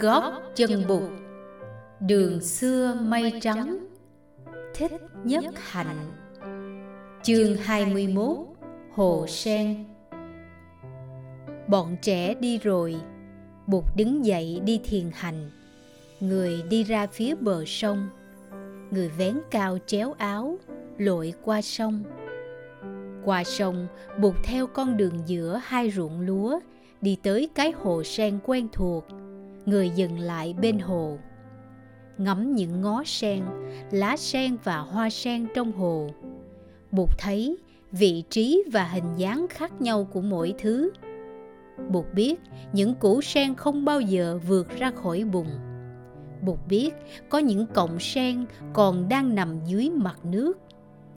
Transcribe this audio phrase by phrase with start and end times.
[0.00, 1.10] gót chân bụt.
[2.00, 3.86] Đường xưa mây trắng,
[4.74, 4.92] thích
[5.24, 5.96] nhất hạnh.
[7.22, 8.36] Chương 21
[8.94, 9.84] hồ sen.
[11.68, 12.96] Bọn trẻ đi rồi
[13.66, 15.50] bụt đứng dậy đi thiền hành.
[16.20, 18.08] Người đi ra phía bờ sông,
[18.90, 20.58] người vén cao chéo áo,
[20.98, 22.02] lội qua sông.
[23.24, 23.86] Qua sông
[24.18, 26.60] bụt theo con đường giữa hai ruộng lúa,
[27.00, 29.06] đi tới cái hồ sen quen thuộc
[29.66, 31.18] người dừng lại bên hồ.
[32.18, 33.42] Ngắm những ngó sen,
[33.90, 36.10] lá sen và hoa sen trong hồ.
[36.92, 37.56] Bụt thấy
[37.92, 40.90] vị trí và hình dáng khác nhau của mỗi thứ.
[41.88, 42.40] Bụt biết
[42.72, 45.46] những củ sen không bao giờ vượt ra khỏi bùn.
[46.42, 46.94] Bụt biết
[47.28, 50.58] có những cọng sen còn đang nằm dưới mặt nước.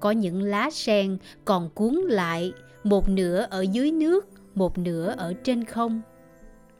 [0.00, 2.52] Có những lá sen còn cuốn lại,
[2.84, 6.02] một nửa ở dưới nước, một nửa ở trên không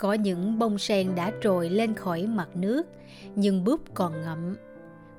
[0.04, 2.86] có những bông sen đã trồi lên khỏi mặt nước,
[3.34, 4.56] nhưng búp còn ngậm.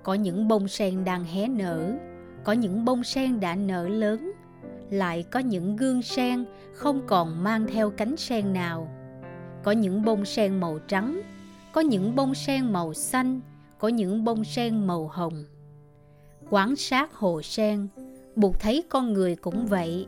[0.04, 1.94] Có những bông sen đang hé nở,
[2.44, 4.32] có những bông sen đã nở lớn,
[4.90, 8.88] lại có những gương sen không còn mang theo cánh sen nào.
[9.64, 11.22] Có những bông sen màu trắng,
[11.72, 13.42] có những bông sen màu xanh,
[13.80, 15.44] có những bông sen màu hồng.
[16.50, 17.88] Quan sát hồ sen,
[18.36, 20.08] buộc thấy con người cũng vậy.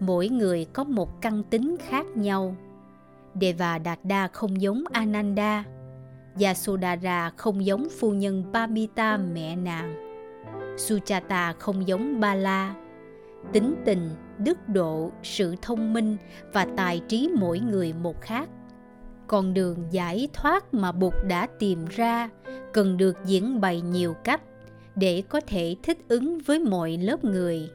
[0.00, 2.56] Mỗi người có một căn tính khác nhau.
[3.40, 5.64] Deva Đạt Đa không giống Ananda.
[6.40, 9.94] Yasodhara không giống phu nhân Pamita mẹ nàng.
[10.78, 12.74] Suchata không giống Bala.
[13.52, 16.16] Tính tình, đức độ, sự thông minh
[16.52, 18.48] và tài trí mỗi người một khác.
[19.26, 22.28] Con đường giải thoát mà Bụt đã tìm ra
[22.72, 24.40] cần được diễn bày nhiều cách
[24.94, 27.70] để có thể thích ứng với mọi lớp người.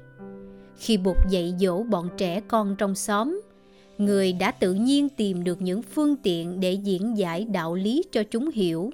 [0.75, 3.41] Khi Bụt dạy dỗ bọn trẻ con trong xóm,
[3.97, 8.23] người đã tự nhiên tìm được những phương tiện để diễn giải đạo lý cho
[8.31, 8.91] chúng hiểu.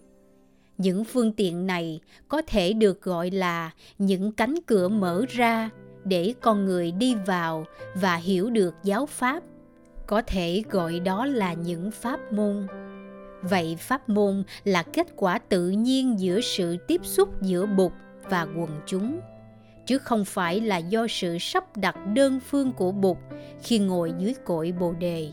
[0.77, 5.69] Những phương tiện này có thể được gọi là những cánh cửa mở ra
[6.03, 9.43] để con người đi vào và hiểu được giáo pháp.
[10.07, 12.67] Có thể gọi đó là những pháp môn.
[13.41, 17.91] Vậy pháp môn là kết quả tự nhiên giữa sự tiếp xúc giữa bụt
[18.29, 19.19] và quần chúng
[19.87, 23.17] chứ không phải là do sự sắp đặt đơn phương của bụt
[23.63, 25.31] khi ngồi dưới cội bồ đề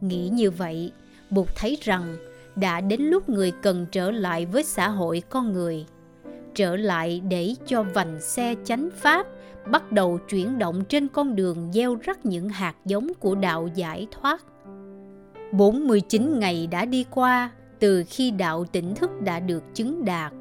[0.00, 0.92] nghĩ như vậy,
[1.30, 2.16] bụt thấy rằng
[2.56, 5.86] đã đến lúc người cần trở lại với xã hội con người,
[6.54, 9.26] trở lại để cho vành xe chánh pháp
[9.66, 14.06] bắt đầu chuyển động trên con đường gieo rắc những hạt giống của đạo giải
[14.10, 14.44] thoát.
[15.52, 20.32] 49 ngày đã đi qua từ khi đạo tỉnh thức đã được chứng đạt.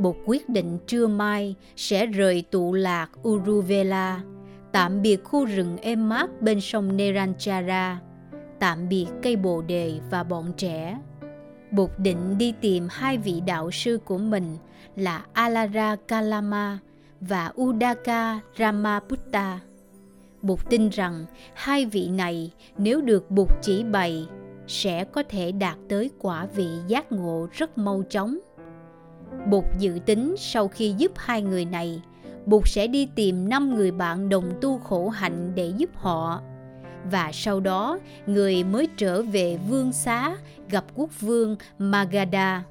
[0.00, 4.20] Bột quyết định trưa mai sẽ rời tụ lạc Uruvela,
[4.72, 8.00] tạm biệt khu rừng êm mát bên sông Neranchara,
[8.58, 10.98] tạm biệt cây bồ đề và bọn trẻ.
[11.70, 14.56] Bột định đi tìm hai vị đạo sư của mình
[14.96, 16.78] là Alara Kalama
[17.20, 19.60] và Udaka Ramaputta.
[20.42, 21.24] Bụt tin rằng
[21.54, 24.26] hai vị này nếu được Bụt chỉ bày
[24.66, 28.38] sẽ có thể đạt tới quả vị giác ngộ rất mau chóng.
[29.46, 32.02] Bụt dự tính sau khi giúp hai người này,
[32.46, 36.40] Bụt sẽ đi tìm năm người bạn đồng tu khổ hạnh để giúp họ.
[37.10, 40.36] Và sau đó, người mới trở về vương xá
[40.68, 42.62] gặp quốc vương Magadha.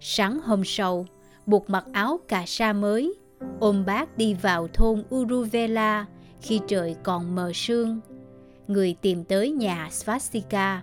[0.00, 1.06] Sáng hôm sau,
[1.46, 3.14] Bụt mặc áo cà sa mới,
[3.60, 6.06] ôm bác đi vào thôn Uruvela
[6.40, 8.00] khi trời còn mờ sương.
[8.68, 10.82] Người tìm tới nhà Svastika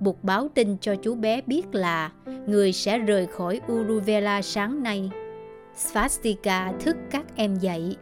[0.00, 2.12] buộc báo tin cho chú bé biết là
[2.46, 5.10] người sẽ rời khỏi Uruvela sáng nay.
[5.76, 7.96] Svastika thức các em dậy.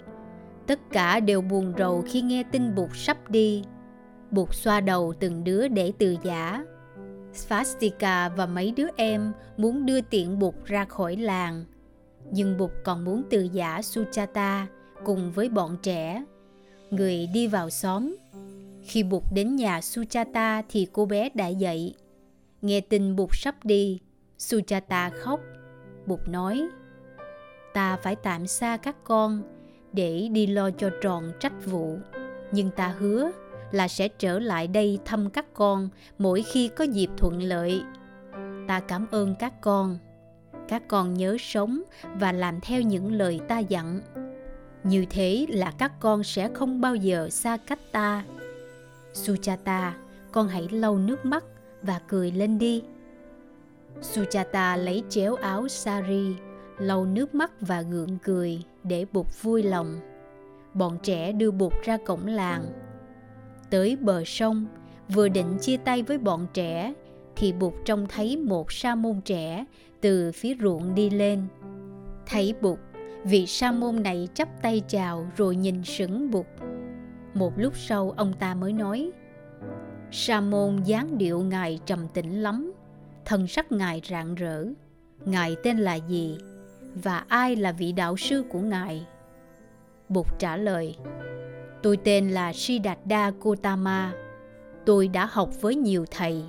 [0.67, 3.63] Tất cả đều buồn rầu khi nghe tin Bụt sắp đi.
[4.31, 6.65] Bụt xoa đầu từng đứa để từ giả.
[7.33, 11.65] Svastika và mấy đứa em muốn đưa tiện Bụt ra khỏi làng
[12.31, 14.67] nhưng Bụt còn muốn từ giả Suchata
[15.05, 16.25] cùng với bọn trẻ.
[16.91, 18.17] Người đi vào xóm.
[18.85, 21.95] Khi Bụt đến nhà Suchata thì cô bé đã dậy.
[22.63, 24.01] Nghe tin Bụt sắp đi,
[24.39, 25.41] Suchata khóc.
[26.07, 26.63] Bụt nói,
[27.75, 29.43] ta phải tạm xa các con
[29.93, 31.99] để đi lo cho tròn trách vụ.
[32.53, 33.31] Nhưng ta hứa
[33.73, 35.89] là sẽ trở lại đây thăm các con
[36.19, 37.83] mỗi khi có dịp thuận lợi.
[38.69, 39.99] Ta cảm ơn các con
[40.69, 41.83] các con nhớ sống
[42.15, 44.01] và làm theo những lời ta dặn
[44.85, 48.25] như thế là các con sẽ không bao giờ xa cách ta
[49.15, 49.97] suchata
[50.33, 51.45] con hãy lau nước mắt
[51.83, 52.83] và cười lên đi
[54.01, 56.37] suchata lấy chéo áo sari
[56.79, 60.01] lau nước mắt và gượng cười để bụt vui lòng
[60.75, 62.65] bọn trẻ đưa bụt ra cổng làng
[63.71, 64.67] tới bờ sông
[65.09, 66.95] vừa định chia tay với bọn trẻ
[67.37, 69.65] thì Bụt trông thấy một sa môn trẻ
[70.01, 71.43] từ phía ruộng đi lên.
[72.27, 72.79] Thấy Bụt,
[73.25, 76.47] vị sa môn này chắp tay chào rồi nhìn sững Bụt.
[77.35, 79.11] Một lúc sau ông ta mới nói,
[80.11, 82.73] Sa môn dáng điệu ngài trầm tĩnh lắm,
[83.25, 84.65] thân sắc ngài rạng rỡ.
[85.25, 86.39] Ngài tên là gì?
[86.95, 89.07] Và ai là vị đạo sư của ngài?
[90.09, 90.97] Bụt trả lời,
[91.85, 94.13] Tôi tên là Siddhartha Gautama.
[94.87, 96.45] Tôi đã học với nhiều thầy,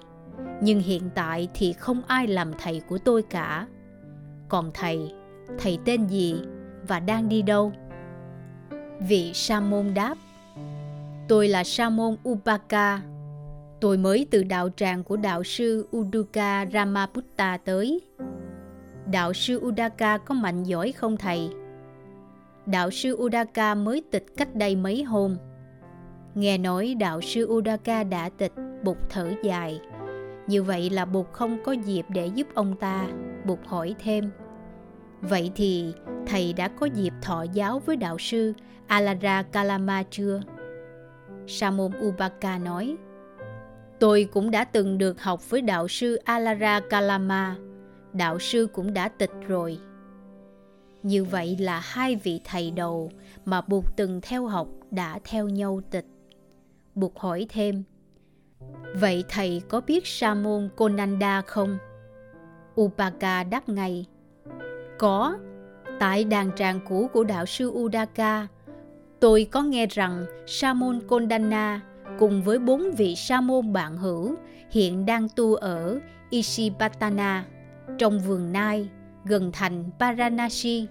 [0.61, 3.67] nhưng hiện tại thì không ai làm thầy của tôi cả.
[4.49, 5.13] Còn thầy,
[5.59, 6.35] thầy tên gì
[6.87, 7.71] và đang đi đâu?
[8.99, 10.17] Vị Sa môn đáp,
[11.27, 13.01] Tôi là Sa môn Upaka.
[13.81, 18.01] Tôi mới từ đạo tràng của đạo sư Uduka Ramaputta tới.
[19.12, 21.50] Đạo sư Udaka có mạnh giỏi không thầy?
[22.66, 25.38] đạo sư Udaka mới tịch cách đây mấy hôm.
[26.36, 29.80] Nghe nói đạo sư Udaka đã tịch, Bụt thở dài.
[30.48, 33.07] Như vậy là Bụt không có dịp để giúp ông ta.
[33.45, 34.31] Bụt hỏi thêm.
[35.21, 35.94] Vậy thì
[36.28, 38.54] thầy đã có dịp thọ giáo với đạo sư
[38.88, 40.42] Alara Kalama chưa?
[41.47, 42.97] Samon Ubaka nói,
[44.00, 47.56] Tôi cũng đã từng được học với đạo sư Alara Kalama.
[48.13, 49.80] Đạo sư cũng đã tịch rồi.
[51.03, 53.12] Như vậy là hai vị thầy đầu
[53.45, 56.06] mà Bụt từng theo học đã theo nhau tịch.
[56.95, 57.83] Bụt hỏi thêm,
[58.94, 61.77] Vậy thầy có biết Sa môn Konanda không?
[62.81, 64.06] Upaka đáp ngay,
[65.00, 65.38] Có,
[66.00, 68.47] tại đàn tràng cũ của đạo sư Udaka,
[69.25, 71.81] tôi có nghe rằng Sa môn Kondana
[72.19, 74.36] cùng với bốn vị Sa môn bạn hữu
[74.72, 76.00] hiện đang tu ở
[76.30, 77.45] Isipatana
[77.98, 78.89] trong vườn Nai
[79.24, 80.88] gần thành Paranasi.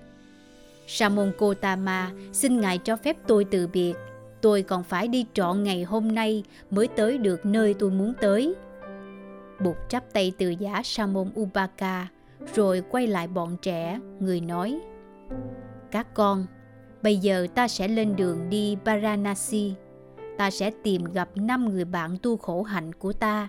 [0.87, 3.95] Sa môn Kotama xin ngài cho phép tôi từ biệt.
[4.41, 8.55] Tôi còn phải đi trọn ngày hôm nay mới tới được nơi tôi muốn tới.
[9.61, 12.09] Bụt chắp tay từ giả Sa môn Upaka
[12.55, 14.81] rồi quay lại bọn trẻ, người nói
[15.91, 16.47] Các con,
[17.05, 19.75] bây giờ ta sẽ lên đường đi Varanasi.
[20.39, 23.49] Ta sẽ tìm gặp năm người bạn tu khổ hạnh của ta.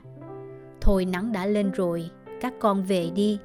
[0.81, 2.09] Thôi nắng đã lên rồi,
[2.41, 3.39] các con về đi.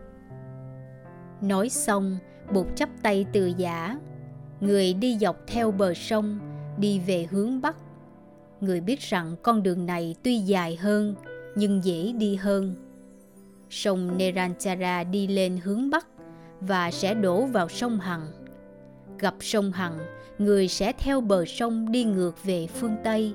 [1.41, 2.17] Nói xong,
[2.53, 3.99] Bụt chắp tay từ giả.
[4.61, 6.39] Người đi dọc theo bờ sông,
[6.79, 7.77] đi về hướng Bắc.
[8.61, 11.15] Người biết rằng con đường này tuy dài hơn,
[11.55, 12.75] nhưng dễ đi hơn.
[13.71, 16.07] Sông Neranchara đi lên hướng Bắc
[16.61, 18.40] và sẽ đổ vào sông Hằng.
[19.21, 19.99] Gặp sông Hằng,
[20.39, 23.35] người sẽ theo bờ sông đi ngược về phương Tây.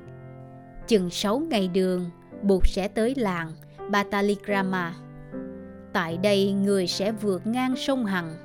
[0.87, 2.09] Chừng 6 ngày đường,
[2.41, 3.51] Bụt sẽ tới làng
[3.91, 4.95] Bataligrama
[5.93, 8.35] Tại đây người sẽ vượt ngang sông Hằng.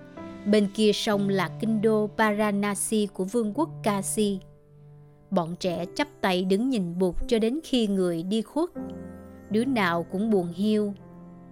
[0.46, 4.40] Bên kia sông là kinh đô Varanasi của vương quốc Kasi.
[5.30, 8.70] Bọn trẻ chắp tay đứng nhìn Bụt cho đến khi người đi khuất.
[9.50, 10.94] Đứa nào cũng buồn hiu.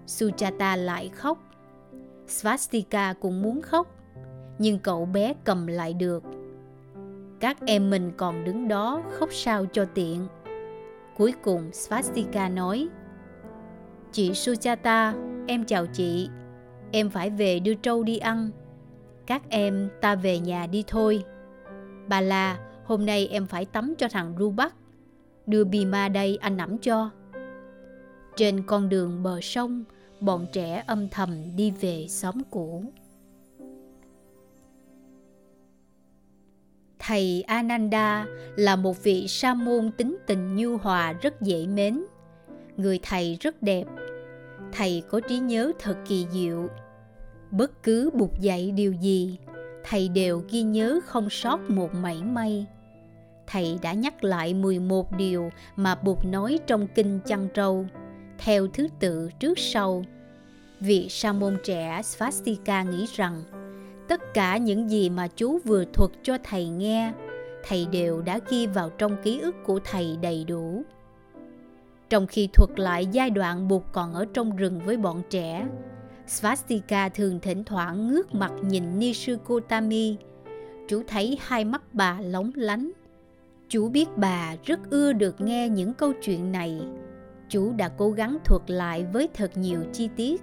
[0.06, 1.38] Suchata lại khóc.
[2.26, 3.97] Svastika cũng muốn khóc.
[4.58, 6.24] Nhưng cậu bé cầm lại được.
[7.40, 10.26] Các em mình còn đứng đó khóc sao cho tiện.
[11.16, 12.88] Cuối cùng Svastika nói
[14.12, 15.14] Chị Suchata,
[15.46, 16.28] em chào chị.
[16.92, 18.50] Em phải về đưa trâu đi ăn.
[19.26, 21.24] Các em ta về nhà đi thôi.
[22.08, 24.74] Bà là, hôm nay em phải tắm cho thằng Rubak
[25.48, 27.10] Đưa Bima đây anh nắm cho.
[28.36, 29.84] Trên con đường bờ sông,
[30.20, 32.84] bọn trẻ âm thầm đi về xóm cũ.
[37.08, 42.04] Thầy Ananda là một vị sa môn tính tình nhu hòa rất dễ mến.
[42.76, 43.84] Người thầy rất đẹp.
[44.72, 46.68] Thầy có trí nhớ thật kỳ diệu.
[47.50, 49.38] Bất cứ bục dạy điều gì,
[49.84, 52.66] thầy đều ghi nhớ không sót một mảy may.
[53.46, 57.86] Thầy đã nhắc lại 11 điều mà Bụt nói trong kinh chăn trâu,
[58.38, 60.04] theo thứ tự trước sau.
[60.80, 63.42] Vị sa môn trẻ Svastika nghĩ rằng
[64.08, 67.12] tất cả những gì mà chú vừa thuật cho thầy nghe,
[67.68, 70.82] thầy đều đã ghi vào trong ký ức của thầy đầy đủ.
[72.10, 75.66] Trong khi thuật lại giai đoạn Bụt còn ở trong rừng với bọn trẻ,
[76.26, 80.16] Svastika thường thỉnh thoảng ngước mặt nhìn Nishikotami.
[80.88, 82.90] Chú thấy hai mắt bà lóng lánh.
[83.68, 86.80] Chú biết bà rất ưa được nghe những câu chuyện này.
[87.48, 90.42] Chú đã cố gắng thuật lại với thật nhiều chi tiết.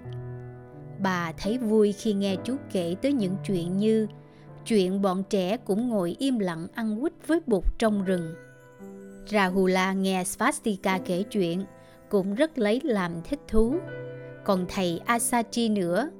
[1.02, 4.06] Bà thấy vui khi nghe chú kể tới những chuyện như
[4.66, 8.34] chuyện bọn trẻ cũng ngồi im lặng ăn quýt với bụt trong rừng.
[9.26, 11.64] Rahula nghe Svastika kể chuyện,
[12.08, 13.74] cũng rất lấy làm thích thú.
[14.44, 16.10] Còn thầy Asachi nữa,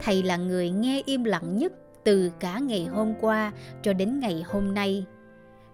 [0.00, 1.72] thầy là người nghe im lặng nhất
[2.04, 3.52] từ cả ngày hôm qua
[3.82, 5.06] cho đến ngày hôm nay.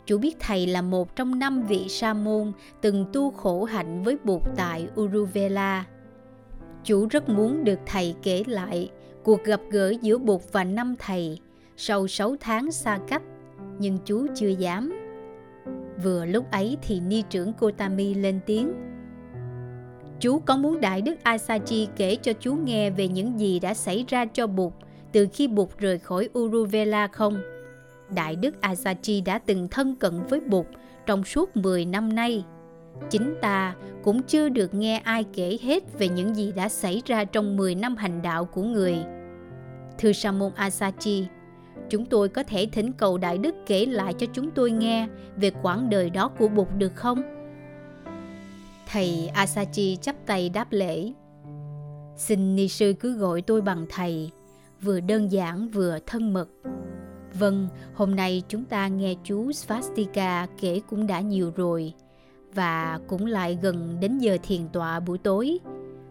[0.07, 4.17] Chú biết thầy là một trong năm vị sa môn từng tu khổ hạnh với
[4.25, 5.85] Bụt tại Uruvela.
[6.85, 8.91] Chú rất muốn được thầy kể lại
[9.23, 11.39] cuộc gặp gỡ giữa Bụt và năm thầy
[11.77, 13.23] sau 6 tháng xa cách,
[13.79, 14.93] nhưng chú chưa dám.
[16.03, 18.73] Vừa lúc ấy thì ni trưởng Kotami lên tiếng.
[20.21, 24.05] Chú có muốn Đại Đức Asachi kể cho chú nghe về những gì đã xảy
[24.09, 24.73] ra cho Bụt
[25.13, 27.43] từ khi Bụt rời khỏi Uruvela không?
[28.15, 30.67] Đại Đức Asachi đã từng thân cận với Bụt
[31.07, 32.45] trong suốt 10 năm nay.
[33.11, 37.25] Chính ta cũng chưa được nghe ai kể hết về những gì đã xảy ra
[37.25, 38.97] trong 10 năm hành đạo của người.
[39.99, 41.27] Thưa Sa môn Asachi,
[41.89, 45.51] chúng tôi có thể thỉnh cầu Đại Đức kể lại cho chúng tôi nghe về
[45.63, 47.23] quãng đời đó của Bụt được không?
[48.87, 51.13] Thầy Asachi chắp tay đáp lễ.
[52.17, 54.31] Xin ni sư cứ gọi tôi bằng thầy,
[54.83, 56.49] vừa đơn giản vừa thân mật.
[57.39, 61.95] Vâng, hôm nay chúng ta nghe chú Svastika kể cũng đã nhiều rồi
[62.55, 65.59] và cũng lại gần đến giờ thiền tọa buổi tối.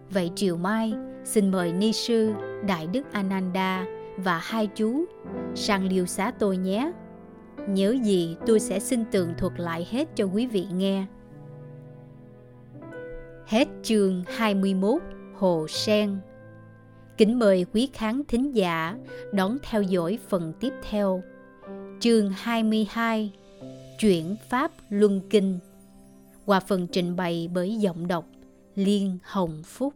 [0.09, 0.93] Vậy chiều mai,
[1.23, 2.31] xin mời Ni Sư,
[2.67, 3.85] Đại Đức Ananda
[4.17, 5.05] và hai chú
[5.55, 6.91] sang liêu xá tôi nhé.
[7.67, 11.05] Nhớ gì tôi sẽ xin tường thuật lại hết cho quý vị nghe.
[13.45, 15.01] Hết chương 21
[15.35, 16.17] Hồ Sen
[17.17, 18.97] Kính mời quý khán thính giả
[19.33, 21.23] đón theo dõi phần tiếp theo.
[21.99, 23.33] Chương 22
[23.99, 25.59] Chuyển Pháp Luân Kinh
[26.45, 28.25] qua phần trình bày bởi giọng đọc
[28.75, 29.93] Liên Hồng Phúc.